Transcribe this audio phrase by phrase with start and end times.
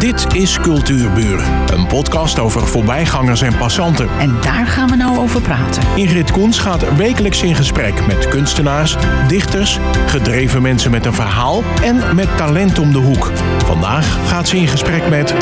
[0.00, 4.08] Dit is Cultuurburen, een podcast over voorbijgangers en passanten.
[4.18, 5.82] En daar gaan we nou over praten.
[5.96, 8.96] Ingrid Koens gaat wekelijks in gesprek met kunstenaars,
[9.28, 13.30] dichters, gedreven mensen met een verhaal en met talent om de hoek.
[13.64, 15.34] Vandaag gaat ze in gesprek met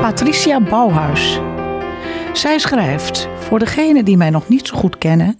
[0.00, 1.40] Patricia Bouwhuis.
[2.32, 5.38] Zij schrijft, voor degenen die mij nog niet zo goed kennen,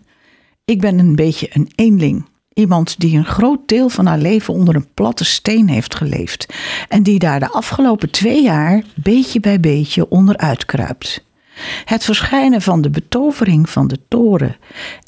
[0.64, 2.26] ik ben een beetje een eenling.
[2.56, 6.46] Iemand die een groot deel van haar leven onder een platte steen heeft geleefd.
[6.88, 11.24] En die daar de afgelopen twee jaar beetje bij beetje onderuit kruipt.
[11.84, 14.56] Het verschijnen van de betovering van de toren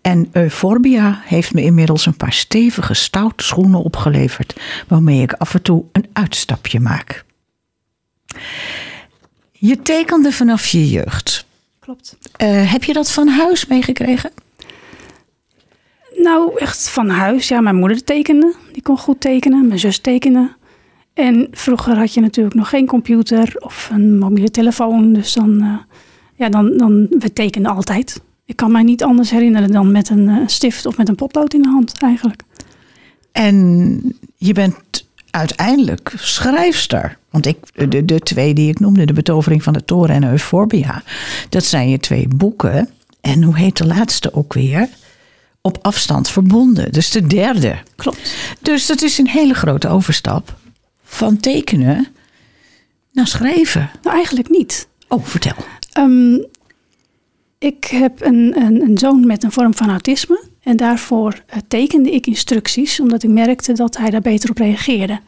[0.02, 5.62] en Euphorbia heeft me inmiddels een paar stevige stoute schoenen opgeleverd, waarmee ik af en
[5.62, 7.24] toe een uitstapje maak.
[9.52, 11.46] Je tekende vanaf je jeugd.
[11.78, 12.16] Klopt.
[12.42, 14.30] Uh, heb je dat van huis meegekregen?
[16.22, 17.48] Nou, echt van huis.
[17.48, 18.54] Ja, mijn moeder tekende.
[18.72, 19.66] Die kon goed tekenen.
[19.66, 20.56] Mijn zus tekende.
[21.14, 25.12] En vroeger had je natuurlijk nog geen computer of een mobiele telefoon.
[25.12, 25.76] Dus dan, uh,
[26.34, 28.20] ja, dan, dan, we tekenden altijd.
[28.44, 31.54] Ik kan mij niet anders herinneren dan met een uh, stift of met een potlood
[31.54, 32.42] in de hand eigenlijk.
[33.32, 37.18] En je bent uiteindelijk schrijfster.
[37.30, 37.56] Want ik,
[37.90, 41.02] de, de twee die ik noemde, De Betovering van de Toren en Euphorbia,
[41.48, 42.88] dat zijn je twee boeken.
[43.20, 44.88] En hoe heet de laatste ook weer?
[45.60, 46.92] Op afstand verbonden.
[46.92, 47.78] Dus de derde.
[47.96, 48.34] Klopt.
[48.60, 50.56] Dus dat is een hele grote overstap
[51.02, 52.06] van tekenen
[53.12, 53.90] naar schrijven.
[54.02, 54.88] Nou, eigenlijk niet.
[55.08, 55.56] Oh, vertel.
[55.98, 56.46] Um,
[57.58, 60.44] ik heb een, een, een, zoon met een vorm van autisme.
[60.62, 65.20] En daarvoor uh, tekende ik instructies, omdat ik merkte dat hij daar beter op reageerde.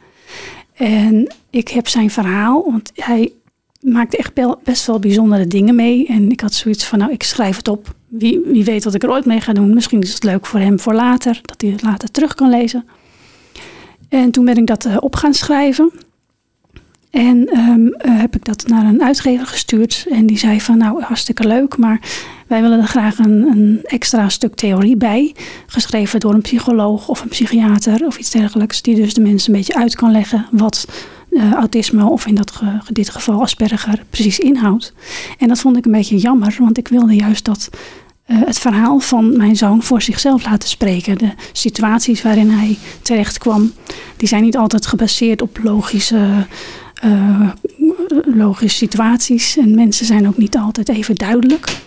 [0.74, 3.32] En ik heb zijn verhaal, want hij
[3.80, 4.32] maakte echt
[4.64, 6.06] best wel bijzondere dingen mee.
[6.06, 7.94] En ik had zoiets van, nou, ik schrijf het op.
[8.08, 9.74] Wie, wie weet wat ik er ooit mee ga doen.
[9.74, 12.84] Misschien is het leuk voor hem voor later, dat hij het later terug kan lezen.
[14.08, 15.92] En toen ben ik dat uh, op gaan schrijven.
[17.10, 20.06] En um, uh, heb ik dat naar een uitgever gestuurd.
[20.10, 22.00] En die zei van, nou, hartstikke leuk, maar
[22.46, 25.34] wij willen er graag een, een, extra stuk theorie bij.
[25.66, 28.82] Geschreven door een psycholoog of een psychiater of iets dergelijks.
[28.82, 30.86] Die dus de mensen een beetje uit kan leggen wat
[31.30, 34.92] uh, autisme of in dat dit geval Asperger precies inhoudt.
[35.38, 37.70] En dat vond ik een beetje jammer, want ik wilde juist dat
[38.26, 41.18] uh, het verhaal van mijn zoon voor zichzelf laten spreken.
[41.18, 43.72] De situaties waarin hij terecht kwam,
[44.16, 46.46] die zijn niet altijd gebaseerd op logische,
[47.04, 47.50] uh,
[48.24, 49.56] logische situaties.
[49.56, 51.80] En mensen zijn ook niet altijd even duidelijk.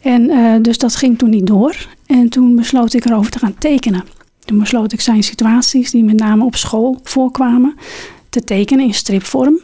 [0.00, 1.74] En dus dat ging toen niet door.
[2.06, 4.04] En toen besloot ik erover te gaan tekenen.
[4.44, 7.74] Toen besloot ik zijn situaties, die met name op school voorkwamen,
[8.38, 9.58] te tekenen in stripvorm.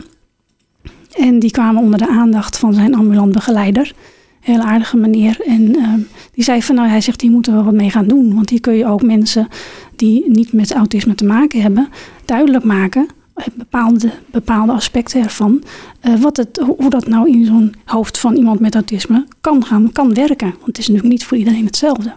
[1.13, 3.95] En die kwamen onder de aandacht van zijn ambulant begeleider.
[4.41, 5.41] Heel aardige meneer.
[5.47, 5.95] En uh,
[6.33, 8.35] die zei van nou, hij zegt, hier moeten we wat mee gaan doen.
[8.35, 9.49] Want hier kun je ook mensen
[9.97, 11.89] die niet met autisme te maken hebben,
[12.25, 13.07] duidelijk maken
[13.55, 15.63] bepaalde, bepaalde aspecten ervan.
[16.03, 19.93] Uh, wat het, hoe dat nou in zo'n hoofd van iemand met autisme kan gaan,
[19.93, 20.51] kan werken.
[20.51, 22.13] Want het is natuurlijk niet voor iedereen hetzelfde.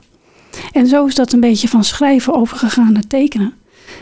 [0.72, 3.54] En zo is dat een beetje van schrijven overgegaan naar tekenen.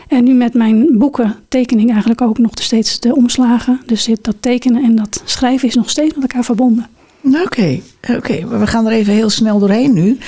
[0.08, 3.80] En nu met mijn boeken teken ik eigenlijk ook nog steeds de omslagen.
[3.86, 6.86] Dus dat tekenen en dat schrijven is nog steeds met elkaar verbonden.
[7.22, 8.16] Oké, okay, oké.
[8.16, 8.46] Okay.
[8.58, 10.18] we gaan er even heel snel doorheen nu.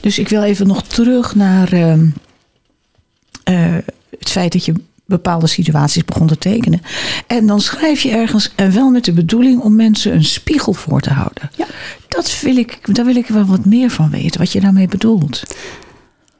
[0.00, 3.76] Dus ik wil even nog terug naar uh, uh,
[4.10, 4.72] het feit dat je
[5.06, 6.80] bepaalde situaties begon te tekenen.
[7.26, 11.00] En dan schrijf je ergens en wel met de bedoeling om mensen een spiegel voor
[11.00, 11.50] te houden.
[11.56, 11.66] Ja.
[12.08, 15.42] Dat wil ik, daar wil ik wel wat meer van weten, wat je daarmee bedoelt.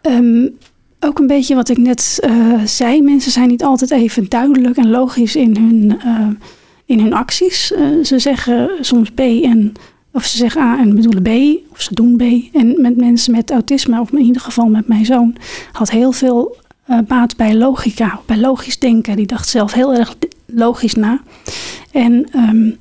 [0.02, 0.58] Um,
[1.00, 3.02] ook een beetje wat ik net uh, zei.
[3.02, 6.28] Mensen zijn niet altijd even duidelijk en logisch in hun, uh,
[6.84, 7.72] in hun acties.
[7.72, 9.72] Uh, ze zeggen soms B en
[10.12, 12.22] of ze zeggen A en bedoelen B, of ze doen B.
[12.56, 15.36] En met mensen met autisme, of in ieder geval met mijn zoon,
[15.72, 16.56] had heel veel
[17.06, 19.16] baat bij logica, bij logisch denken.
[19.16, 20.14] Die dacht zelf heel erg
[20.46, 21.20] logisch na.
[21.92, 22.78] En um,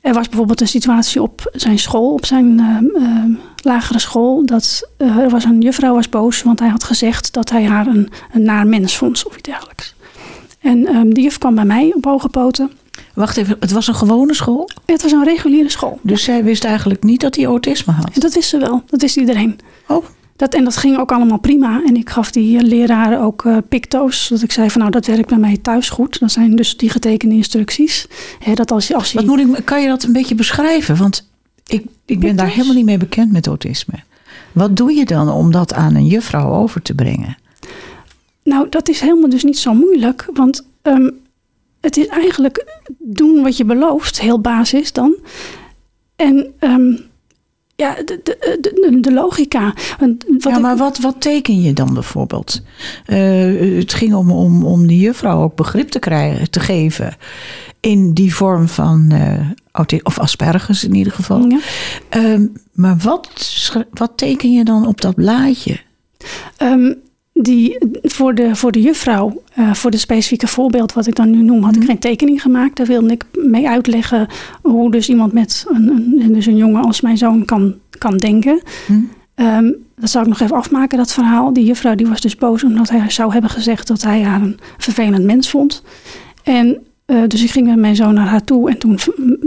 [0.00, 3.24] er was bijvoorbeeld een situatie op zijn school, op zijn uh, uh,
[3.62, 7.64] lagere school, dat er was een juffrouw was boos, want hij had gezegd dat hij
[7.64, 9.94] haar een, een naar mens vond of iets dergelijks.
[10.60, 12.70] En um, die juf kwam bij mij op hoge poten.
[13.14, 14.70] Wacht even, het was een gewone school?
[14.86, 15.98] Het was een reguliere school.
[16.02, 16.32] Dus ja.
[16.32, 18.14] zij wist eigenlijk niet dat hij autisme had?
[18.14, 19.58] Dat wist ze wel, dat wist iedereen.
[19.88, 20.04] Oh.
[20.40, 21.82] Dat, en dat ging ook allemaal prima.
[21.86, 24.28] En ik gaf die leraren ook uh, picto's.
[24.28, 26.20] Dat ik zei van nou, dat werkt bij mij thuis goed.
[26.20, 28.06] Dat zijn dus die getekende instructies.
[28.38, 29.18] He, dat als je, als je...
[29.18, 30.96] Wat moet ik, kan je dat een beetje beschrijven?
[30.96, 31.28] Want
[31.66, 33.94] ik, ik ben daar helemaal niet mee bekend met autisme.
[34.52, 37.36] Wat doe je dan om dat aan een juffrouw over te brengen?
[38.42, 40.28] Nou, dat is helemaal dus niet zo moeilijk.
[40.34, 41.10] Want um,
[41.80, 44.20] het is eigenlijk doen wat je belooft.
[44.20, 45.14] Heel basis dan.
[46.16, 46.52] En...
[46.60, 47.08] Um,
[47.80, 49.74] ja, de, de, de, de logica.
[49.98, 52.62] Want wat ja, ik- maar wat, wat teken je dan bijvoorbeeld?
[53.06, 57.16] Eh, het ging om, om, om die juffrouw ook begrip te, krijgen, te geven
[57.80, 59.12] in die vorm van,
[59.72, 61.44] auti- of asperges in ieder geval.
[61.48, 61.58] Ja.
[62.08, 63.62] Ehm, maar wat,
[63.92, 65.80] wat teken je dan op dat blaadje?
[66.56, 66.92] Ehm,
[67.42, 71.42] die, voor, de, voor de juffrouw, eh, voor de specifieke voorbeeld wat ik dan nu
[71.42, 72.76] noem, had ik geen tekening gemaakt.
[72.76, 74.28] Daar wilde ik mee uitleggen
[74.62, 75.88] hoe dus iemand met een,
[76.18, 78.60] een, dus een jongen als mijn zoon kan, kan denken.
[78.86, 78.92] Hm?
[79.34, 81.52] Ehm, dat zal ik nog even afmaken, dat verhaal.
[81.52, 84.58] Die juffrouw die was dus boos omdat hij zou hebben gezegd dat hij haar een
[84.78, 85.82] vervelend mens vond.
[86.42, 88.98] En eh, dus ik ging met mijn zoon naar haar toe en toen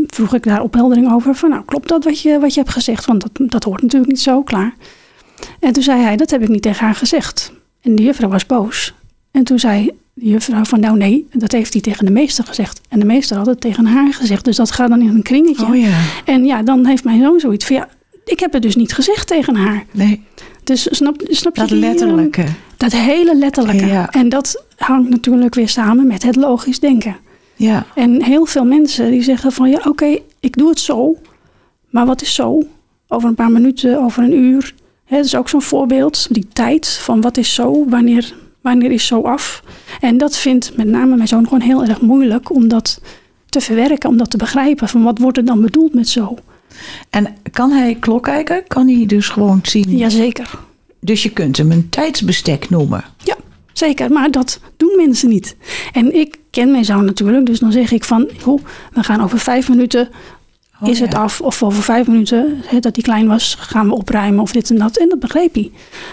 [0.08, 1.36] vroeg ik daar opheldering over.
[1.36, 3.06] Van nou, klopt dat wat je, wat je hebt gezegd?
[3.06, 4.74] Want dat, dat hoort natuurlijk niet zo, klaar.
[5.60, 7.54] En toen zei hij, dat heb ik niet tegen haar gezegd.
[7.84, 8.94] En de juffrouw was boos.
[9.32, 12.82] En toen zei de juffrouw van nou nee, dat heeft hij tegen de meester gezegd.
[12.90, 14.46] En de meester had het tegen haar gezegd.
[14.46, 15.66] Dus dat gaat dan in een kringetje.
[15.66, 17.90] Oh ja, En ja, dan heeft mijn zoon zoiets van ja,
[18.26, 19.86] ik heb het dus niet gezegd tegen haar.
[19.92, 20.22] nee,
[20.64, 22.46] Dus snap, snap je dat die, eh, letterlijke.
[22.78, 23.86] Dat hele letterlijke.
[23.86, 24.10] Ja.
[24.12, 27.16] En dat hangt natuurlijk weer samen met het logisch denken.
[27.56, 31.16] Ja, En heel veel mensen die zeggen van ja, oké, ik doe het zo.
[31.90, 32.64] Maar wat is zo?
[33.08, 34.74] Over een paar minuten, over een uur.
[35.10, 36.28] Dat is ook zo'n voorbeeld.
[36.30, 39.64] Die tijd van wat is zo, wanneer, wanneer is zo af.
[40.00, 43.02] En dat vindt met name mijn zoon gewoon heel erg moeilijk om dat
[43.50, 44.88] te verwerken, om dat te begrijpen.
[44.88, 46.36] Van wat wordt er dan bedoeld met zo?
[47.10, 48.64] en kan hij klok kijken?
[48.68, 49.98] Kan hij dus gewoon zien?
[49.98, 50.50] Jazeker.
[51.00, 53.04] Dus je kunt hem een tijdsbestek noemen.
[53.24, 53.36] Ja,
[53.74, 54.12] zeker.
[54.12, 55.56] Maar dat doen mensen niet.
[55.94, 57.46] En ik ken mijn zoon natuurlijk.
[57.46, 58.64] Dus dan zeg ik van, joh,
[58.94, 60.10] we gaan over vijf minuten
[60.84, 61.42] Oh, is het af.
[61.42, 64.98] Of over vijf minuten, dat hij klein was, gaan we opruimen of dit en dat.
[64.98, 65.72] En dat begreep hij.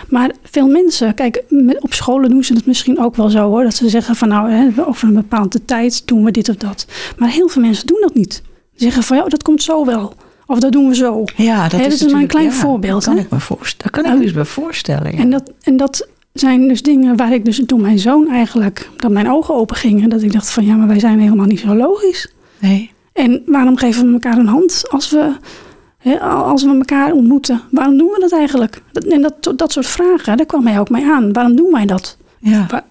[0.09, 3.63] Maar veel mensen, kijk, met- op scholen doen ze het misschien ook wel zo hoor.
[3.63, 6.87] Dat ze zeggen van nou, over een bepaalde tijd doen we dit of dat.
[7.19, 8.43] Maar heel veel mensen doen dat niet.
[8.75, 10.15] Ze zeggen van ja, dat komt zo wel.
[10.47, 11.25] Of dat doen we zo.
[11.37, 13.93] Ja, dat is is maar een klein ja, voorbeeld, Dat kan ik me voorstellen.
[13.93, 14.19] Dat kan ik Oh.
[14.19, 15.13] me dus bij voorstellen.
[15.13, 15.19] Ja.
[15.19, 19.11] En dat, en dat zijn dus dingen waar ik dus toen mijn zoon eigenlijk, dat
[19.11, 20.09] mijn ogen open gingen.
[20.09, 22.33] Dat ik dacht van ja, maar wij zijn helemaal niet zo logisch.
[22.59, 22.91] nee.
[23.21, 25.33] En waarom geven we elkaar een hand als we,
[25.99, 27.61] hè, als we elkaar ontmoeten?
[27.71, 28.83] Waarom doen we dat eigenlijk?
[28.93, 31.33] Dat, en dat, dat soort vragen, daar kwam hij ook mee aan.
[31.33, 32.17] Waarom doen wij dat?
[32.39, 32.85] Ja.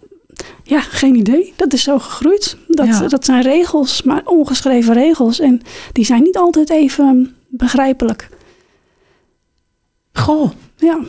[0.64, 1.54] Ja, geen idee.
[1.56, 2.58] Dat is zo gegroeid.
[2.68, 3.08] Dat, Ja.
[3.08, 5.40] dat zijn regels, maar ongeschreven regels.
[5.40, 5.62] En
[5.92, 8.30] die zijn niet altijd even begrijpelijk.
[10.14, 10.52] Goh.
[10.76, 11.00] Ja.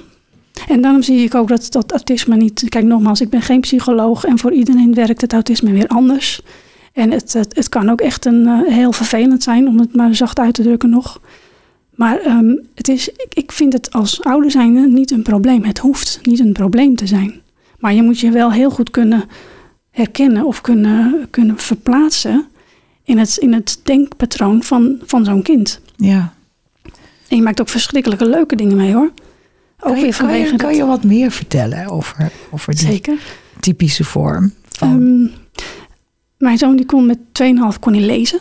[0.69, 2.65] En daarom zie ik ook dat, dat autisme niet...
[2.69, 4.25] Kijk, nogmaals, ik ben geen psycholoog...
[4.25, 6.43] en voor iedereen werkt het autisme weer anders.
[6.93, 9.69] En het, het, het kan ook echt een, eh, heel vervelend zijn...
[9.69, 11.21] om het maar zacht uit te drukken nog.
[11.95, 15.65] Maar ehm, het is, ik, ik vind het als ouder zijnde niet een probleem.
[15.65, 17.41] Het hoeft niet een probleem te zijn.
[17.79, 19.25] Maar je moet je wel heel goed kunnen
[19.91, 20.45] herkennen...
[20.45, 22.47] of kunnen, kunnen verplaatsen...
[23.05, 25.81] in het, in het denkpatroon van, van zo'n kind.
[25.97, 26.33] Ja.
[27.29, 29.11] En je maakt ook verschrikkelijke leuke dingen mee, hoor.
[29.83, 33.19] Ook Kan je, kan, je, kan dat- je wat meer vertellen over, over die Zeker.
[33.61, 34.53] typische vorm?
[34.69, 35.40] Van, Ehm,
[36.41, 38.39] mijn zoon die kon met 2,5 kon hij lezen.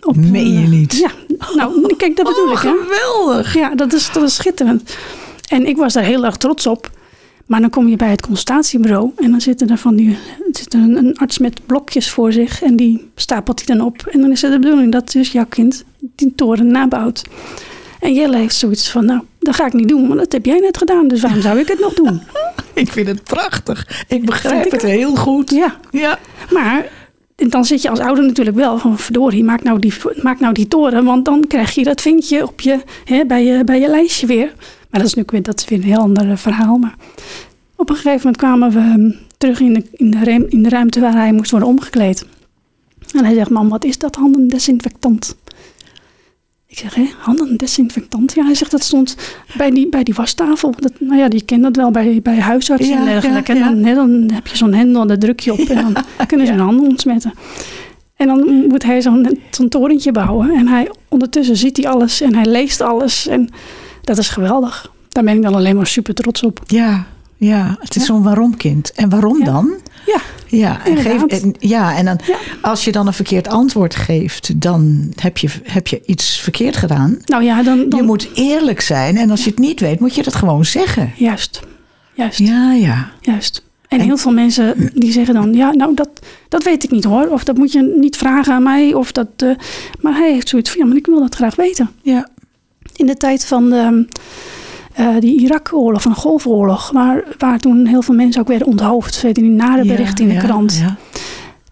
[0.00, 0.96] Op, Meen je eh, niet?
[0.96, 1.10] Ja,
[1.54, 2.58] nou, kijk, dat bedoel oh, ik.
[2.58, 2.70] Hè?
[2.70, 3.54] geweldig.
[3.54, 4.96] Ja, dat is, dat is schitterend.
[5.48, 6.90] En ik was daar heel erg trots op.
[7.46, 10.16] Maar dan kom je bij het consultatiebureau en dan zit er, van die,
[10.50, 14.06] zit er een, een arts met blokjes voor zich en die stapelt die dan op.
[14.10, 15.84] En dan is het de bedoeling dat dus jouw kind
[16.14, 17.22] die toren nabouwt.
[18.00, 20.58] En Jelle heeft zoiets van, nou, dat ga ik niet doen, want dat heb jij
[20.58, 22.22] net gedaan, dus waarom zou ik het nog doen?
[22.74, 24.04] Ik vind het prachtig.
[24.08, 25.50] Ik begrijp ik het heel goed.
[25.50, 26.18] Ja, Ja.
[26.50, 26.86] Maar
[27.36, 29.92] dan zit je als ouder natuurlijk wel van verdorie, maak nou die,
[30.22, 31.04] maak nou die toren.
[31.04, 34.52] Want dan krijg je dat vinkje op je, hè, bij, je, bij je lijstje weer.
[34.90, 36.76] Maar dat is natuurlijk weer, dat is weer een heel ander eh, verhaal.
[36.76, 36.94] Maar
[37.76, 41.00] op een gegeven moment kwamen we hm, terug in de, in, de in de ruimte
[41.00, 42.26] waar hij moest worden omgekleed.
[43.12, 45.36] En hij zegt, mam, wat is dat handendesinfectant?
[46.74, 48.34] Ik zeg, hè, handendesinfectant?
[48.34, 49.16] Ja, hij zegt, dat stond
[49.56, 50.74] bij die, bij die wastafel.
[50.78, 53.52] Dat, nou ja, die kent dat wel bij, bij huisartsen Ja, en dergelijke.
[53.52, 53.66] ja, ja.
[53.66, 56.46] En dan, hè, dan heb je zo'n hendel, daar druk je op en dan kunnen
[56.46, 57.32] ze hun handen ontsmetten.
[58.16, 60.50] En dan moet hij zo'n zo'n torentje bouwen.
[60.50, 63.26] En hij, ondertussen ziet hij alles en hij leest alles.
[63.26, 63.48] En
[64.00, 64.92] dat is geweldig.
[65.08, 66.60] Daar ben ik dan alleen maar super trots op.
[66.66, 67.76] Ja, ja.
[67.80, 68.92] het is zo'n waarom-kind.
[68.92, 69.74] En waarom dan?
[70.46, 72.36] Ja, en, geef, en, ja, en dan, Ja.
[72.60, 77.18] als je dan een verkeerd antwoord geeft, dan heb je, heb je iets verkeerd gedaan.
[77.24, 77.88] nou ja, dan...
[77.88, 80.64] dan Je moet eerlijk zijn en als je het niet weet, moet je dat gewoon
[80.64, 81.12] zeggen.
[81.16, 81.60] Juist,
[82.14, 83.10] juist, Ja, ja.
[83.20, 83.64] juist.
[83.88, 85.54] En, En- heel veel mensen die zeggen dan...
[85.54, 86.08] Ja, nou, dat,
[86.48, 87.26] dat weet ik niet hoor.
[87.26, 88.94] Of dat moet je niet vragen aan mij.
[88.94, 89.50] Of dat, eh,
[90.00, 90.80] maar hij heeft zoiets van...
[90.80, 91.90] Ja, maar ik wil dat graag weten.
[92.02, 92.28] ja.
[92.96, 94.06] in de tijd van de,
[94.94, 99.14] eh, die Irak-oorlog, de Golfoorlog, waar, waar toen heel veel mensen ook werden onthoofd.
[99.20, 100.76] Je, die nare Ja, berichten in de krant.
[100.76, 100.96] ja.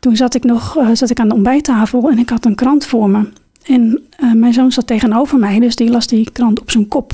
[0.01, 2.87] Toen zat ik nog eh, zat ik aan de ontbijttafel en ik had een krant
[2.87, 3.29] voor me.
[3.63, 7.13] En eh, mijn zoon zat tegenover mij, dus die las die krant op zijn kop.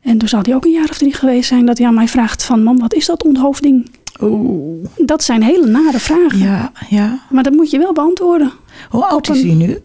[0.00, 2.08] En toen zal hij ook een jaar of drie geweest zijn dat hij aan mij
[2.08, 2.62] vraagt van...
[2.62, 3.90] Mam, wat is dat onthoofding?
[4.22, 4.86] Oeh.
[4.96, 6.38] Dat zijn hele nare vragen.
[6.38, 7.18] Ja, ja.
[7.30, 8.52] Maar dat moet je wel beantwoorden.
[8.90, 9.78] Hoe oud is een- hij nu?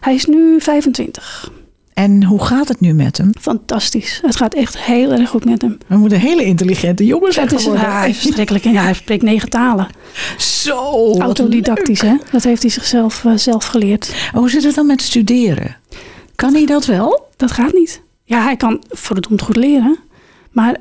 [0.00, 1.52] Hij is nu 25.
[1.94, 3.30] En hoe gaat het nu met hem?
[3.40, 4.20] Fantastisch.
[4.24, 5.78] Het gaat echt heel erg goed met hem.
[5.86, 7.82] We moeten een hele intelligente jongen zijn is, geworden.
[7.88, 8.64] ja, hij is verschrikkelijk.
[8.64, 9.88] En ja, hij spreekt negen talen.
[10.38, 11.14] Zo.
[11.18, 12.14] Autodidactisch, hè?
[12.32, 14.08] Dat heeft hij zichzelf eh, zelf geleerd.
[14.08, 14.30] leuk.
[14.34, 15.76] Hoe zit het dan met studeren?
[16.34, 17.28] Kan hij dat wel?
[17.36, 18.02] Dat gaat niet.
[18.24, 19.98] Ja, hij kan verdomd goed leren.
[20.50, 20.76] Maar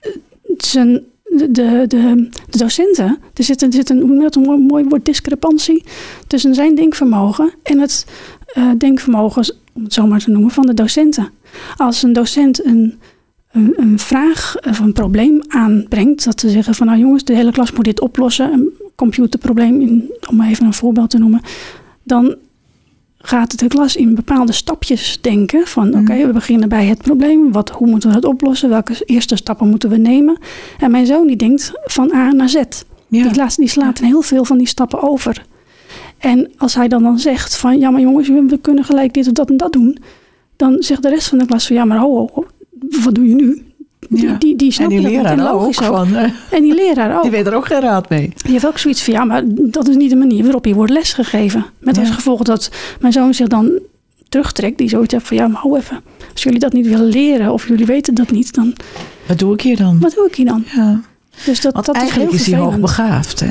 [0.00, 0.10] eh,
[0.56, 4.84] zijn, de, de, de, de docenten, er zit, een- er zit een, een mooi, mooi
[4.88, 5.84] woord, discrepantie
[6.26, 8.06] tussen zijn denkvermogen en het
[8.46, 11.30] eh, denkvermogen, om het zo maar te noemen, van de docenten.
[11.76, 12.98] Als een docent een,
[13.52, 17.52] een, een vraag of een probleem aanbrengt, dat ze zeggen van nou jongens, de hele
[17.52, 21.40] klas moet dit oplossen, een computerprobleem, in, om maar even een voorbeeld te noemen,
[22.02, 22.36] dan
[23.18, 25.66] gaat de klas in bepaalde stapjes denken.
[25.66, 26.26] Van oké, Mhm.
[26.26, 27.52] we beginnen bij het probleem.
[27.52, 28.68] Wat, hoe moeten we het oplossen?
[28.68, 30.38] Welke eerste stappen moeten we nemen?
[30.78, 32.54] En mijn zoon die denkt van A naar Z.
[32.54, 32.62] Ja.
[33.08, 35.46] Die, laat, die slaat heel veel van die stappen over.
[36.18, 39.32] En als hij dan, dan zegt van ja maar jongens, we kunnen gelijk dit of
[39.32, 39.98] dat en dat doen.
[40.56, 42.46] Dan zegt de rest van de klas van ja maar ho, ho, ho,
[43.04, 43.62] wat doe je nu?
[44.08, 44.36] Die, Ja.
[44.38, 45.60] die, die en die leraar ook.
[45.60, 45.94] logisch ook.
[45.96, 47.22] Van, eh, En die leraar ook.
[47.22, 48.32] die weet er ook geen raad mee.
[48.42, 50.92] Die heeft ook zoiets van, ja, maar dat is niet de manier waarop je wordt
[50.92, 51.64] lesgegeven.
[51.78, 52.70] Met als gevolg dat
[53.00, 53.70] mijn zoon zich dan
[54.28, 54.78] terugtrekt.
[54.78, 56.00] Die zoiets heeft van, ja, maar hou even.
[56.32, 58.74] Als jullie dat niet willen leren of jullie weten dat niet, dan
[59.28, 59.98] Wat doe ik hier dan?
[60.00, 60.64] wat doe ik hier dan?
[60.74, 61.00] Ja.
[61.44, 63.50] Dus dat, Want dat is eigenlijk heel is hij hoogbegaafd, hè?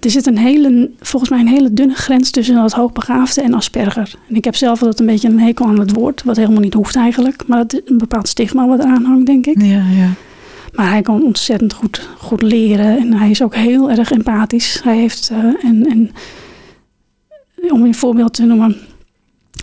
[0.00, 4.14] Er zit een hele, volgens mij een hele dunne grens tussen dat hoogbegaafde en Asperger.
[4.28, 6.74] En ik heb zelf altijd een beetje een hekel aan het woord, wat helemaal niet
[6.74, 7.46] hoeft eigenlijk.
[7.46, 9.62] Maar dat is een bepaald stigma wat eraan hangt, denk ik.
[9.62, 10.10] Ja, ja.
[10.72, 14.80] Maar hij kan ontzettend goed, goed leren en hij is ook heel erg empathisch.
[14.82, 16.10] Hij heeft, eh, en, en
[17.70, 18.76] om een voorbeeld te noemen,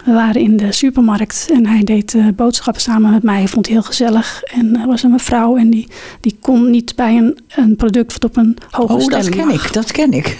[0.06, 3.38] we waren in de supermarkt en hij deed eh, boodschappen samen met mij.
[3.38, 5.88] Hij vond het heel gezellig en er was een mevrouw en die,
[6.22, 9.74] die kon niet bij een, een product wat op een hoge Oh, dat ken ik,
[9.74, 10.38] dat ken ik.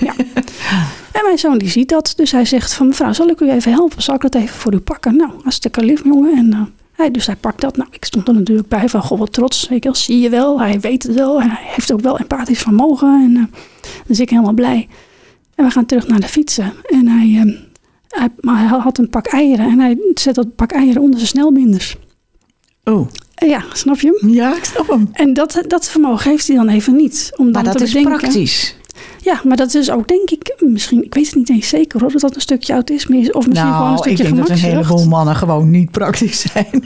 [1.16, 3.72] En mijn zoon die ziet dat, dus hij zegt van mevrouw, zal ik u even
[3.72, 4.04] helpen?
[4.04, 5.16] Zal ik dat even voor u pakken?
[5.16, 6.38] Nou, hartstikke lief jongen.
[6.38, 7.78] En, eh, hij, dus hij pakt dat.
[7.78, 9.68] Nou, ik stond er natuurlijk bij van, goh, wat trots.
[9.80, 11.42] Wel, zie je wel, hij weet het wel.
[11.42, 13.08] En hij heeft ook wel empathisch vermogen.
[13.08, 13.44] En uh,
[14.08, 14.88] dus ik helemaal blij.
[15.56, 16.74] En we gaan terug naar de fietsen.
[16.84, 17.56] En hij, uh,
[18.20, 21.30] hij, maar hij had een pak eieren en hij zet dat pak eieren onder zijn
[21.32, 21.96] snelbinders.
[22.84, 24.30] Oh, Ja, snap je hem?
[24.34, 25.10] ja, ik snap hem.
[25.12, 27.32] En dat, dat vermogen heeft hij dan even niet.
[27.36, 28.18] Om dan Maar dat te is bedenken.
[28.20, 28.76] praktisch.
[29.22, 32.12] Ja, maar dat is ook denk ik, misschien, ik weet het niet eens zeker hoor,
[32.12, 33.32] dat dat een stukje autisme is.
[33.32, 36.42] Of misschien gewoon een Nou, ik stukje denk dat een heleboel mannen gewoon niet praktisch
[36.52, 36.68] zijn.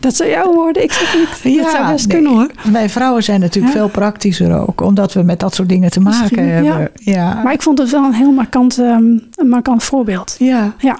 [0.00, 1.14] Dat zou jou worden, ik zeg
[1.44, 1.58] niet.
[1.62, 2.16] dat zou best nee.
[2.16, 2.72] kunnen hoor.
[2.72, 3.80] Wij vrouwen zijn natuurlijk Ja.
[3.80, 6.52] veel praktischer ook, omdat we met dat soort dingen te maken Misschien, ja.
[6.52, 6.90] hebben.
[6.94, 7.42] Ja.
[7.42, 9.02] Maar ik vond het wel een heel markant, ehm,
[9.34, 10.36] een markant voorbeeld.
[10.38, 10.74] ja.
[10.78, 10.98] Ja.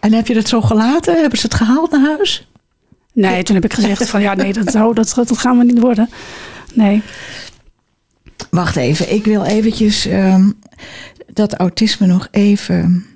[0.00, 1.20] En heb je dat zo gelaten?
[1.20, 2.48] Hebben ze het gehaald naar huis?
[3.12, 5.78] Nee, toen heb ik gezegd van ja, nee, dat, zo, dat, dat gaan we niet
[5.80, 6.08] worden.
[6.74, 7.02] Nee.
[8.50, 10.50] Wacht even, ik wil eventjes ehm,
[11.32, 13.06] dat autisme nog even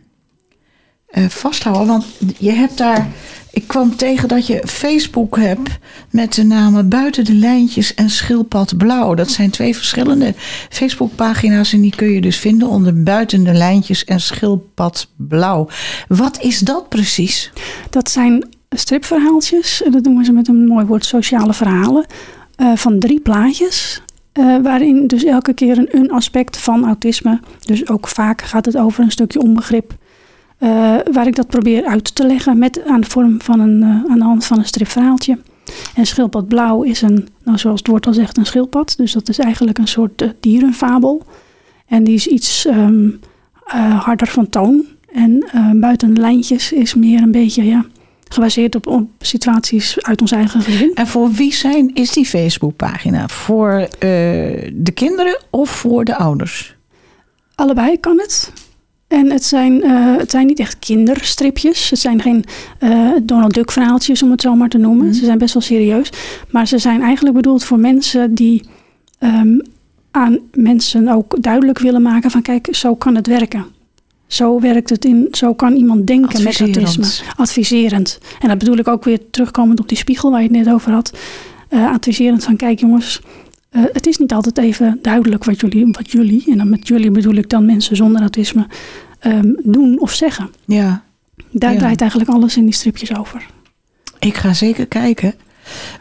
[1.15, 1.87] eh, vasthouden.
[1.87, 2.05] Want
[2.39, 3.09] je hebt daar.
[3.51, 5.79] Ik kwam tegen dat je Facebook hebt
[6.11, 9.15] met de namen Buiten de Lijntjes en Schildpad Blauw.
[9.15, 10.35] Dat zijn twee verschillende
[10.69, 15.69] Facebookpagina's en die kun je dus vinden onder Buiten de Lijntjes en Schildpad Blauw.
[16.09, 17.53] Wat is dat precies?
[17.91, 22.07] Dat zijn stripverhaaltjes, en dat noemen ze met een mooi woord sociale verhalen,
[22.57, 24.03] eh, van drie plaatjes.
[24.33, 28.77] eh, waarin dus elke keer een, een aspect van autisme, dus ook vaak gaat het
[28.77, 29.95] over een stukje onbegrip,
[30.65, 34.11] eh, waar ik dat probeer uit te leggen met aan de vorm van een, eh,
[34.11, 35.39] aan de hand van een stripverhaaltje.
[35.95, 38.95] En schildpad blauw is een, nou zoals het woord al zegt, een schildpad.
[38.97, 41.23] Dus dat is eigenlijk een soort eh, dierenfabel.
[41.87, 43.09] En die is iets ehm,
[43.67, 44.85] eh, harder van toon.
[45.13, 45.45] En
[45.81, 47.85] buiten de lijntjes is meer een beetje ja,
[48.29, 50.91] gebaseerd op, op situaties uit ons eigen gezin.
[50.95, 53.29] En voor wie zijn, is die Facebookpagina?
[53.29, 53.89] Voor
[54.73, 56.77] de kinderen of voor de ouders?
[57.55, 58.53] Allebei kan het.
[59.09, 61.91] En het zijn, eh, het zijn niet echt kinderstripjes.
[61.91, 62.45] Het zijn geen
[62.79, 65.07] eh, Donald Duck verhaaltjes, om het zo maar te noemen.
[65.07, 65.15] Mhm.
[65.15, 66.11] Ze zijn best wel serieus.
[66.51, 68.65] Maar ze zijn eigenlijk bedoeld voor mensen die
[69.19, 69.59] ehm,
[70.11, 73.65] aan mensen ook duidelijk willen maken van kijk, zo kan het werken.
[74.27, 77.07] Zo werkt het in, zo kan iemand denken met autisme.
[77.37, 78.19] Adviserend.
[78.41, 80.93] En dat bedoel ik ook weer terugkomend op die spiegel waar je het net over
[80.93, 81.13] had.
[81.69, 83.21] Eh, adviserend van kijk jongens,
[83.75, 87.11] eh, het is niet altijd even duidelijk wat jullie, wat jullie, en dan met jullie
[87.11, 88.67] bedoel ik dan mensen zonder autisme,
[89.19, 90.51] ehm, doen of zeggen.
[90.65, 91.03] Ja.
[91.51, 91.79] Daar Ja.
[91.79, 93.47] draait eigenlijk alles in die stripjes over.
[94.19, 95.35] Ik ga zeker kijken.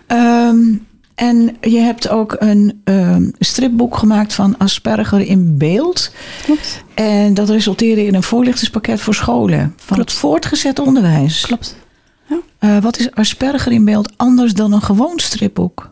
[0.08, 0.60] Ehm,
[1.16, 6.12] En je hebt ook een ehm, stripboek gemaakt van Asperger in beeld.
[6.44, 6.84] Klopt.
[6.94, 10.12] En dat resulteerde in een voorlichtingspakket voor scholen van Klopt.
[10.12, 11.42] het voortgezet onderwijs.
[11.46, 11.76] Klopt.
[12.60, 15.92] Eh, wat is Asperger in beeld anders dan een gewoon stripboek?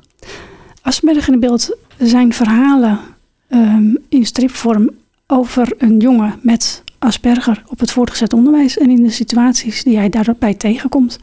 [0.82, 3.00] Asperger in beeld zijn verhalen
[3.48, 4.90] ehm, in stripvorm
[5.28, 10.10] over een jongen met Asperger op het voortgezet onderwijs en in de situaties die hij
[10.10, 11.20] daarbij tegenkomt.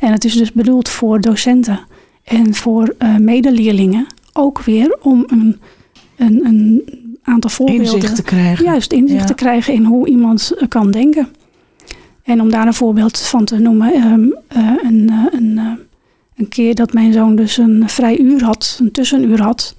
[0.00, 1.80] En het is dus bedoeld voor docenten
[2.24, 5.60] en voor eh, medeleerlingen ook weer om een,
[6.16, 6.82] een, een
[7.22, 8.64] aantal voorbeelden, Inzicht te krijgen.
[8.64, 9.26] juist inzicht Ja.
[9.26, 11.28] te krijgen in hoe iemand eh, kan denken.
[12.22, 15.78] En om daar een voorbeeld van te noemen, ehm, eh, een, een,
[16.38, 19.74] een keer dat mijn zoon dus een vrij uur had, een tussenuur had.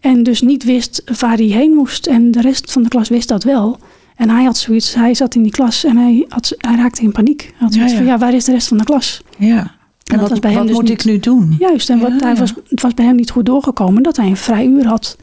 [0.00, 2.06] En dus niet wist waar hij heen moest.
[2.06, 3.78] En de rest van de klas wist dat wel.
[4.16, 7.12] En hij had zoiets, hij zat in die klas en hij, had, hij raakte in
[7.12, 7.42] paniek.
[7.42, 8.18] Hij had zoiets Ja, van, ja.
[8.18, 9.22] waar is de rest van de klas?
[9.38, 9.58] Ja.
[9.58, 9.70] En
[10.04, 10.92] dat wat, was bij hem dus moet niet.
[10.92, 11.56] ik nu doen?
[11.58, 12.38] Juist, en wat, Ja, hij ja.
[12.38, 15.16] was, het was bij hem niet goed doorgekomen dat hij een vrij uur had.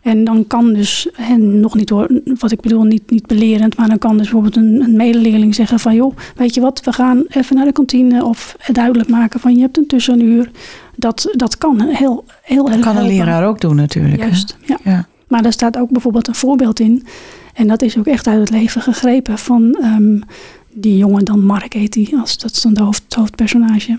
[0.00, 3.88] En dan kan dus, en nog niet door, wat ik bedoel, niet, niet belerend, maar
[3.88, 7.24] dan kan dus bijvoorbeeld een, een medeleerling zeggen van joh, weet je wat, we gaan
[7.28, 10.50] even naar de kantine of duidelijk maken van je hebt een tussenuur.
[10.96, 13.16] Dat, dat kan heel, heel erg Dat kan een helpen.
[13.16, 14.22] leraar ook doen natuurlijk.
[14.22, 14.78] Juist, ja.
[14.84, 15.06] Ja.
[15.28, 17.06] Maar daar staat ook bijvoorbeeld een voorbeeld in.
[17.54, 20.20] En dat is ook echt uit het leven gegrepen van ehm,
[20.72, 23.98] die jongen, dan Mark heet die, als, dat is dan de hoofd, hoofdpersonage.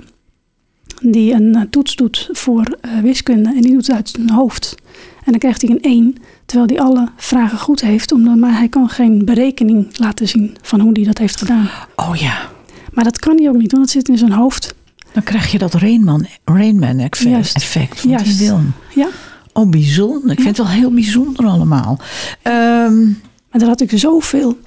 [1.01, 4.75] Die een eh, toets doet voor eh, wiskunde en die doet het uit zijn hoofd.
[5.23, 6.15] En dan krijgt hij een 1,
[6.45, 8.11] terwijl hij alle vragen goed heeft.
[8.11, 11.69] Omdat, maar hij kan geen berekening laten zien van hoe hij dat heeft gedaan.
[11.95, 12.49] Oh ja.
[12.93, 14.75] Maar dat kan hij ook niet, want het zit in zijn hoofd.
[15.13, 18.25] Dan krijg je dat Rainman, Rainman effect, effect van Juist.
[18.25, 18.71] die film.
[18.95, 19.07] Ja,
[19.53, 20.31] Oh, bijzonder.
[20.31, 21.99] Ik vind het wel heel bijzonder allemaal.
[22.41, 23.03] Ehm,
[23.49, 24.57] maar daar had ik zoveel.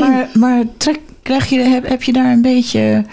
[0.00, 3.04] maar maar trek, krijg je, heb, heb je daar een beetje,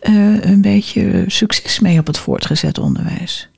[0.00, 3.48] eh, een beetje succes mee op het voortgezet onderwijs?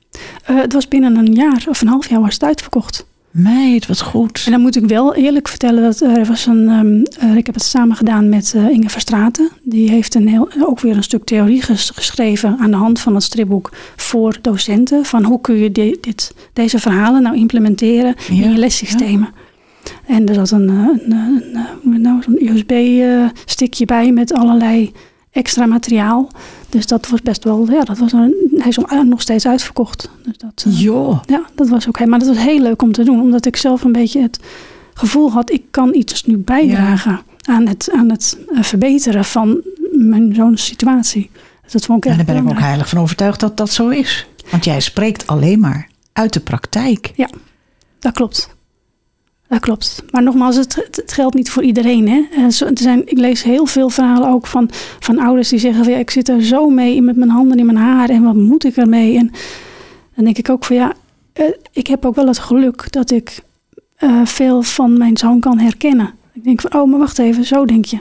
[0.43, 3.07] Eh, het was binnen een jaar of een half jaar was het uitverkocht.
[3.31, 4.43] Meid, wat goed.
[4.45, 6.67] En dan moet ik wel eerlijk vertellen dat er was een.
[6.69, 9.49] ehm, eh, ik heb het samen gedaan met eh, Inge Verstraten.
[9.63, 13.13] Die heeft een heel, ook weer een stuk theorie ges- geschreven aan de hand van
[13.15, 15.05] het stripboek voor docenten.
[15.05, 19.29] Van hoe kun je di- dit, deze verhalen nou implementeren Ja, in je lessystemen.
[20.05, 21.17] En er zat een, eh, een, eh,
[21.83, 24.91] een, eh, nou, zo'n USB-stickje bij met allerlei
[25.31, 26.29] extra materiaal.
[26.69, 30.09] Dus dat was best wel, ja, dat was een, hij is nog- steeds uitverkocht.
[30.23, 30.65] Dus dat,
[31.27, 32.05] ja, dat was ook.
[32.05, 34.39] Maar dat was heel leuk om te doen, omdat ik zelf een beetje het
[34.93, 39.61] gevoel had: ik kan iets nu bijdragen aan het, aan het verbeteren van
[39.91, 41.29] mijn zo'n situatie.
[41.63, 43.89] Dus dat vond ik En daar ben ik ook heilig van overtuigd dat dat zo
[43.89, 44.27] is.
[44.51, 47.11] Want jij spreekt alleen maar uit de praktijk.
[47.99, 48.57] Dat klopt.
[49.49, 50.03] Dat klopt.
[50.11, 52.09] Maar nogmaals, het, geldt niet voor iedereen.
[52.09, 52.25] Hè?
[52.35, 55.83] En zo- er zijn, ik lees heel veel verhalen ook van, van ouders die zeggen:
[55.83, 58.35] van, ja, Ik zit er zo mee met mijn handen in mijn haar en wat
[58.35, 59.17] moet ik ermee?
[59.17, 59.31] En
[60.15, 60.93] dan denk ik ook van ja,
[61.33, 63.39] eh, ik heb ook wel het geluk dat ik
[63.95, 66.13] eh, veel van mijn zoon kan herkennen.
[66.33, 67.99] Ik denk van: Oh, maar wacht even, zo denk je.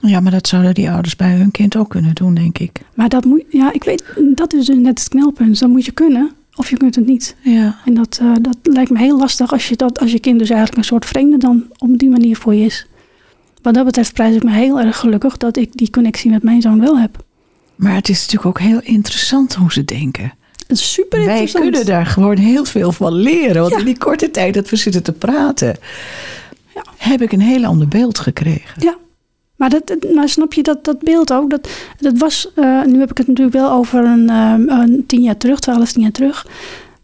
[0.00, 2.80] Ja, maar dat zouden die ouders bij hun kind ook kunnen doen, denk ik.
[2.94, 5.58] Maar dat moet, ja, ik weet, dat is dus net het knelpunt.
[5.58, 7.36] Dan moet je kunnen of je kunt het niet.
[7.40, 7.76] Ja.
[7.84, 10.48] En dat, eh, dat lijkt me heel lastig als je, dat, als je kind dus
[10.50, 12.86] eigenlijk een soort vreemde dan op die manier voor je is.
[13.62, 16.60] Wat dat betreft prijs ik me heel erg gelukkig dat ik die connectie met mijn
[16.62, 17.24] zoon wel heb.
[17.74, 20.32] Maar het is natuurlijk ook heel interessant hoe ze denken.
[20.68, 21.64] Super Wij interessant.
[21.64, 23.60] kunnen daar gewoon heel veel van leren.
[23.60, 23.78] Want Ja.
[23.78, 25.76] in die korte tijd dat we zitten te praten,
[26.74, 26.84] Ja.
[26.96, 28.82] heb ik een heel ander beeld gekregen.
[28.82, 28.96] Ja,
[29.58, 31.50] maar, dat, maar snap je dat, dat beeld ook?
[31.50, 31.68] Dat,
[31.98, 35.36] dat was, eh, nu heb ik het natuurlijk wel over een, ehm, een tien jaar
[35.36, 36.46] terug, twaalf, tien jaar terug.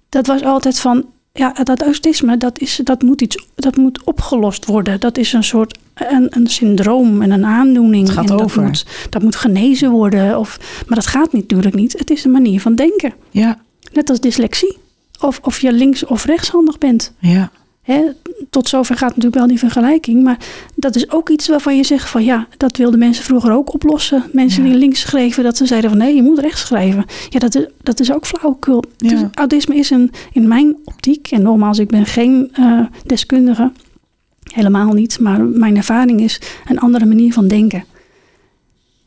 [0.08, 4.64] Dat was altijd van, ja, dat autisme, dat, is, dat, moet, iets, dat moet opgelost
[4.66, 5.00] worden.
[5.00, 8.06] Dat is een soort, een, een syndroom en een aandoening.
[8.06, 8.62] Het gaat en over.
[8.62, 10.38] Dat moet, dat moet genezen worden.
[10.38, 11.98] Of, maar dat gaat natuurlijk niet.
[11.98, 13.12] Het is een manier van denken.
[13.30, 13.58] Ja,
[13.92, 14.76] Net als dyslexie.
[15.20, 17.12] Of, of je links- of rechtshandig bent.
[17.18, 17.50] ja.
[18.50, 20.22] Tot zover gaat natuurlijk wel die vergelijking.
[20.22, 20.38] Maar
[20.74, 24.24] dat is ook iets waarvan je zegt van ja, dat wilden mensen vroeger ook oplossen.
[24.32, 24.68] Mensen Ja.
[24.70, 27.04] die links schreven, dat ze zeiden van nee, je moet rechts schrijven.
[27.28, 28.84] Ja, dat is, dat is ook flauwekul.
[28.96, 29.08] Ja.
[29.08, 33.72] Dus autisme is een, in mijn optiek, en nogmaals, ik ben geen eh, deskundige,
[34.52, 35.20] helemaal niet.
[35.20, 37.84] Maar mijn ervaring is een andere manier van denken.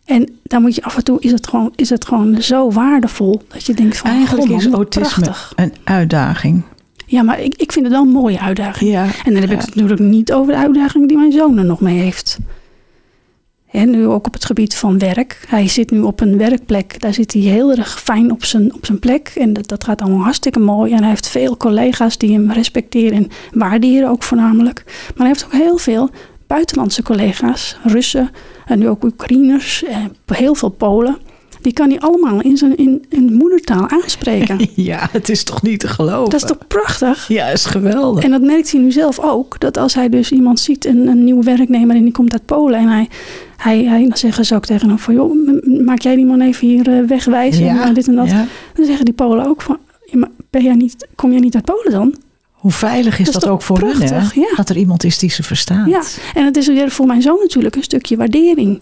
[0.06, 3.42] En daar moet je af en toe, is het gewoon, is het gewoon zo waardevol
[3.48, 4.86] dat je denkt van Eigenlijk is autisme
[5.20, 5.54] prachtig.
[5.56, 6.64] een uitdaging.
[7.10, 8.92] Ja, maar ik, ik vind het wel een mooie uitdaging.
[8.92, 9.04] Ja.
[9.04, 11.82] En dan heb ik het natuurlijk niet over de uitdaging die mijn zoon er nog
[11.82, 12.38] mee heeft.
[13.72, 15.46] En nu ook op het gebied van werk.
[15.48, 17.00] Hij zit nu op een werkplek.
[17.00, 19.32] Daar zit hij heel erg fijn op zijn, op zijn plek.
[19.36, 20.92] En dat, dat gaat allemaal hartstikke mooi.
[20.92, 24.84] En hij heeft veel collega's die hem respecteren en waarderen ook voornamelijk.
[24.86, 26.10] Maar hij heeft ook heel veel
[26.48, 27.78] buitenlandse collega's.
[27.84, 28.30] Russen
[28.66, 29.84] en nu ook Oekraïners.
[29.84, 31.18] En heel veel Polen.
[31.68, 34.60] Die kan hij allemaal in zijn in, in moedertaal aanspreken.
[34.76, 36.30] Ja, het is toch niet te geloven?
[36.30, 37.28] Dat is toch prachtig?
[37.28, 38.24] Ja, is geweldig.
[38.24, 39.60] En dat merkt hij nu zelf ook.
[39.60, 42.80] Dat als hij dus iemand ziet, een, een nieuwe werknemer en die komt uit Polen.
[42.80, 43.10] En hij,
[43.58, 45.34] hij, hij dan zeggen ze ook tegen hem van, joh,
[45.86, 48.30] maak jij die man even hier eh, wegwijzen en eh, dit en dat.
[48.30, 48.46] ja.
[48.74, 51.66] Dan zeggen die Polen ook van, ja, maar ben jij niet, kom jij niet uit
[51.66, 52.16] Polen dan?
[52.52, 54.08] Hoe veilig is Dat is ook voor hun, hè?
[54.08, 54.56] prachtig, ja.
[54.56, 55.88] Dat er iemand is die ze verstaat.
[55.88, 56.02] Ja,
[56.34, 58.82] en het is weer voor mijn zoon natuurlijk een stukje waardering.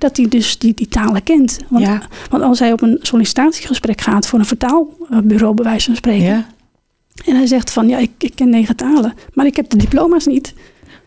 [0.00, 1.58] Dat hij dus die, die talen kent.
[1.68, 2.02] Want, Ja.
[2.30, 6.24] want als hij op een sollicitatiegesprek gaat voor een vertaalbureau, bij wijze van spreken.
[6.26, 6.46] Ja?
[7.24, 10.26] En hij zegt van, ja, ik, ik ken negen talen, maar ik heb de diploma's
[10.26, 10.54] niet.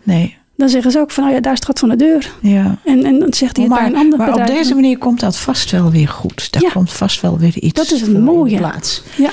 [0.03, 0.37] Nee.
[0.55, 2.31] Dan zeggen ze ook van, nou ja, daar gat van de deur.
[2.41, 2.77] Ja.
[2.85, 5.19] En, en dan zegt hij het bij Maar, een ander maar op deze manier komt
[5.19, 6.51] dat vast wel weer goed.
[6.51, 6.69] Daar Ja.
[6.69, 8.57] komt vast wel weer iets Dat is het mooie.
[8.57, 9.03] plaats.
[9.17, 9.29] Ja,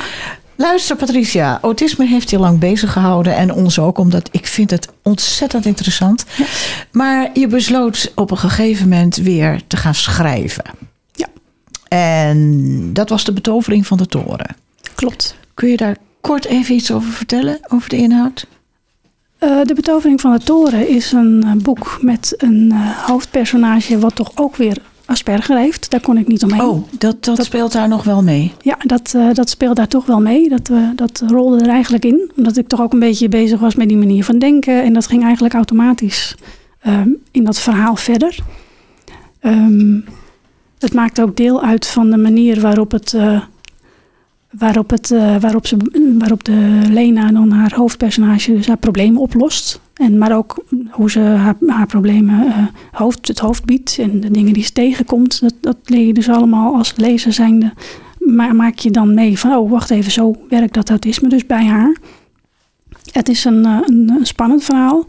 [0.60, 4.88] Luister Patricia, autisme heeft je lang bezig gehouden en ons ook, omdat ik vind het
[5.02, 6.24] ontzettend interessant.
[6.92, 10.64] Maar je besloot op een gegeven moment weer te gaan schrijven.
[11.12, 11.26] Ja.
[11.88, 14.56] En dat was de betovering van de toren.
[14.94, 15.36] klopt.
[15.54, 18.46] Kun je daar kort even iets over vertellen, over de inhoud?
[19.38, 24.14] Eh, de betovering van de toren is een eh, boek met een eh, hoofdpersonage wat
[24.14, 24.76] toch ook weer
[25.10, 25.90] Asperger heeft.
[25.90, 26.60] Daar kon ik niet omheen.
[26.60, 28.52] Oh, dat, dat, speelt daar nog wel mee.
[28.62, 30.48] Ja, dat, eh, dat speelt daar toch wel mee.
[30.48, 32.30] Dat, eh, dat rolde er eigenlijk in.
[32.36, 34.82] Omdat ik toch ook een beetje bezig was met die manier van denken.
[34.82, 36.34] En dat ging eigenlijk automatisch
[36.80, 38.38] ehm, in dat verhaal verder.
[39.40, 39.98] Ehm,
[40.78, 43.14] het maakt ook deel uit van de manier waarop het...
[43.14, 43.40] eh,
[44.50, 45.08] waarop, het,
[45.40, 45.76] waarop, ze,
[46.18, 49.80] waarop de Lena dan haar hoofdpersonage dus haar problemen oplost.
[50.00, 54.30] En, maar ook hoe ze haar, haar problemen eh, hoofd, het hoofd biedt en de
[54.30, 55.40] dingen die ze tegenkomt.
[55.40, 57.72] Dat, dat leer je dus allemaal als lezer zijnde.
[58.18, 61.64] Maar maak je dan mee van, oh wacht even, zo werkt dat autisme dus bij
[61.64, 61.96] haar.
[63.12, 65.04] Het is een, eh, een, een spannend verhaal.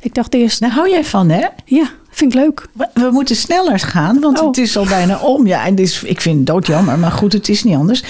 [0.00, 1.46] Ik dacht eerst, Daar hou jij van, hè?
[1.64, 2.66] ja, vind ik leuk.
[2.72, 4.46] We, we moeten sneller gaan, want Oh.
[4.46, 5.46] het is al bijna om.
[5.46, 8.02] Ja, en dit is, ik vind het doodjammer, maar goed, het is niet anders.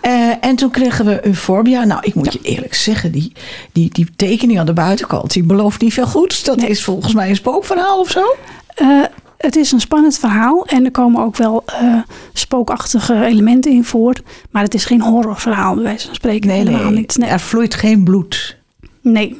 [0.00, 1.84] Eh, en toen kregen we Euphorbia.
[1.84, 3.32] Nou, ik moet je eerlijk zeggen, die,
[3.72, 6.44] die, die tekening aan de buitenkant, die belooft niet veel goeds.
[6.44, 6.68] Dat Nee.
[6.68, 8.36] is volgens mij een spookverhaal of zo.
[8.74, 8.86] Eh,
[9.38, 11.94] het is een spannend verhaal en er komen ook wel eh,
[12.32, 14.14] spookachtige elementen in voor.
[14.50, 16.50] Maar het is geen horrorverhaal, bij wijze van spreken.
[16.50, 17.16] helemaal niet.
[17.18, 18.56] Nee, Er vloeit geen bloed.
[19.02, 19.36] Nee.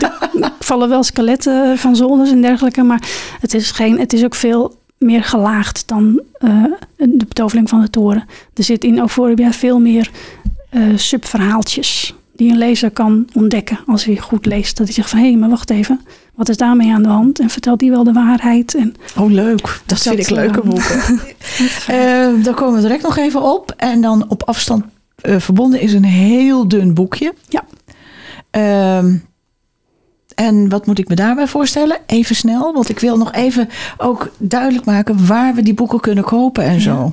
[0.00, 2.82] er vallen wel skeletten van zolders en dergelijke.
[2.82, 3.08] Maar
[3.40, 6.64] het is, geen, het is ook veel meer gelaagd dan eh,
[6.96, 8.24] de betovering van de toren.
[8.54, 10.10] Er zit in Euphoria veel meer
[10.70, 14.76] eh, subverhaaltjes die een lezer kan ontdekken als hij goed leest.
[14.76, 16.00] Dat hij zegt van, hé, maar wacht even.
[16.34, 17.40] Wat is daarmee aan de hand?
[17.40, 18.74] En vertelt die wel de waarheid?
[18.74, 19.62] En Oh, leuk.
[19.62, 21.20] Dat, Dat, vind ik leuke eh, boeken.
[21.86, 23.74] Eh, daar komen we direct nog even op.
[23.76, 24.84] En dan op afstand
[25.20, 27.34] eh, verbonden is een heel dun boekje.
[27.48, 27.64] Ja.
[28.50, 29.14] Ehm,
[30.34, 31.98] en wat moet ik me daarbij voorstellen?
[32.06, 36.24] Even snel, want ik wil nog even ook duidelijk maken waar we die boeken kunnen
[36.24, 37.12] kopen en zo.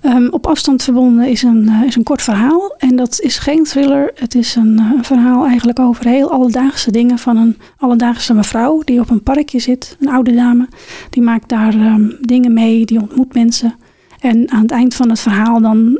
[0.00, 2.74] Ehm, op afstand verbonden is een, eh, is een kort verhaal.
[2.78, 4.12] En dat is geen thriller.
[4.14, 8.82] Het is een, eh, een verhaal eigenlijk over heel alledaagse dingen van een alledaagse mevrouw
[8.84, 9.96] die op een parkje zit.
[10.00, 10.68] Een oude dame.
[11.10, 13.74] Die maakt daar ehm, dingen mee, die ontmoet mensen.
[14.20, 15.98] En aan het eind van het verhaal dan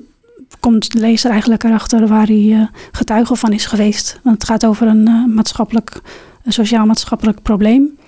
[0.60, 4.20] komt de lezer eigenlijk erachter waar hij eh, getuige van is geweest.
[4.22, 6.00] Want het gaat over een eh, maatschappelijk,
[6.46, 7.98] sociaal-maatschappelijk probleem.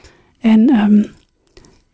[0.40, 1.02] En ehm,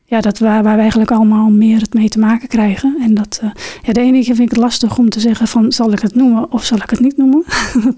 [0.05, 2.97] ja, dat waar, waar we eigenlijk allemaal meer het mee te maken krijgen.
[3.01, 3.51] En dat, eh,
[3.83, 6.53] ja, de keer vind ik het lastig om te zeggen van zal ik het noemen
[6.53, 7.45] of zal ik het niet noemen.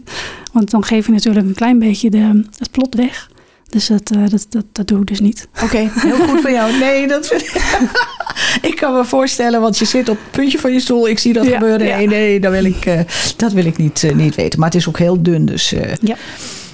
[0.52, 3.30] Want dan geef je natuurlijk een klein beetje de, het plot weg.
[3.74, 5.48] Dus dat, eh, dat, dat, dat doe ik dus niet.
[5.62, 6.78] Oké, heel goed van jou.
[6.78, 7.62] Nee, dat vind ik...
[8.70, 11.08] ik kan me voorstellen, want je zit op het puntje van je stoel.
[11.08, 11.86] Ik zie dat Ja, gebeuren.
[11.86, 11.96] ja.
[11.96, 13.00] Nee, nee, dat wil ik, eh,
[13.36, 14.58] dat wil ik niet, eh, niet weten.
[14.58, 15.70] Maar het is ook heel dun, dus...
[16.00, 16.16] Ja.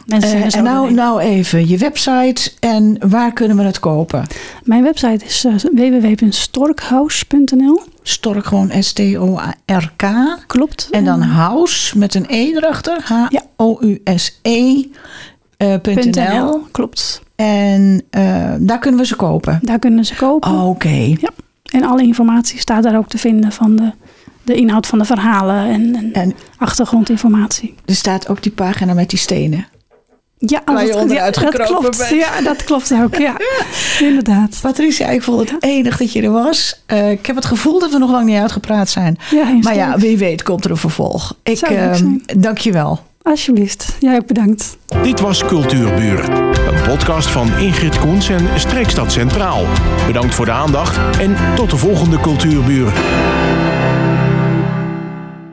[0.06, 4.26] Mensen en nou, nou even, je website en waar kunnen we het kopen?
[4.62, 7.82] Mijn website is www.storkhouse.nl.
[8.02, 10.04] Stork gewoon S-T-O-R-K.
[10.46, 10.88] Klopt.
[10.90, 12.98] En dan house met een E erachter.
[13.02, 14.84] H-O-U-S-E.
[15.60, 16.62] Eh, .nl.
[16.70, 17.22] Klopt.
[17.36, 19.58] En eh, daar kunnen we ze kopen.
[19.62, 20.50] Daar kunnen ze kopen.
[20.50, 21.12] Oh, Oké.
[21.72, 23.92] En alle informatie staat daar ook te vinden van de,
[24.42, 27.74] de inhoud van de verhalen en, en En achtergrondinformatie.
[27.84, 29.66] er staat ook die pagina met die stenen.
[30.38, 31.98] Ja, Waar je onderuit ja, dat klopt.
[31.98, 32.10] bent.
[32.10, 33.14] Ja, dat klopt ook.
[33.16, 33.36] Ja,
[34.08, 34.58] inderdaad.
[34.62, 36.82] Patricia, ik vond het enig dat je er was.
[36.86, 39.18] Eh, ik heb het gevoel dat we nog lang niet uitgepraat zijn.
[39.30, 41.36] Ja, Maar ja, wie weet komt er een vervolg.
[41.42, 41.60] Ik
[42.38, 43.00] dank je wel.
[43.30, 43.96] Alsjeblieft.
[43.98, 44.78] Jij ook bedankt.
[45.02, 49.66] Dit was Cultuurburen, een podcast van Ingrid Koens en Streekstad Centraal.
[50.06, 52.92] Bedankt voor de aandacht en tot de volgende Cultuurburen.